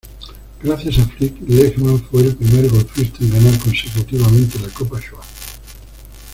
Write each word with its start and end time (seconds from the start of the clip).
Gracias 0.63 0.97
a 0.97 1.05
Flick, 1.09 1.35
Lehman 1.47 1.99
fue 2.05 2.23
el 2.23 2.35
primer 2.35 2.67
golfista 2.71 3.19
en 3.23 3.33
ganar 3.33 3.59
consecutivamente 3.59 4.57
la 4.59 4.69
Copa 4.69 4.99
Schwab. 4.99 5.21